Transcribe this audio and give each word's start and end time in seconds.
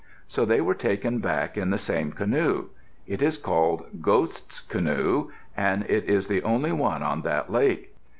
So 0.27 0.45
they 0.45 0.61
were 0.61 0.73
taken 0.73 1.19
back 1.19 1.55
in 1.59 1.69
the 1.69 1.77
same 1.77 2.11
canoe. 2.11 2.69
It 3.05 3.21
is 3.21 3.37
called 3.37 4.01
Ghost's 4.01 4.59
Canoe 4.59 5.29
and 5.55 5.83
it 5.87 6.05
is 6.05 6.27
the 6.27 6.41
only 6.41 6.71
one 6.71 7.03
on 7.03 7.21
that 7.21 7.51
lake. 7.51 7.93